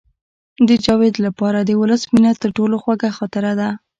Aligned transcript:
د 0.67 0.69
جاوید 0.85 1.15
لپاره 1.25 1.59
د 1.63 1.71
ولس 1.81 2.01
مینه 2.13 2.31
تر 2.41 2.49
ټولو 2.57 2.75
خوږه 2.83 3.09
خاطره 3.17 3.53
ده 3.59 3.69